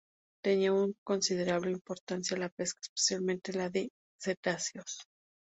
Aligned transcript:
Tenía 0.43 0.73
una 0.73 0.91
considerable 1.05 1.69
importancia 1.69 2.35
la 2.35 2.49
pesca, 2.49 2.79
especialmente 2.81 3.53
la 3.53 3.69
de 3.69 3.89
cetáceos. 4.19 5.05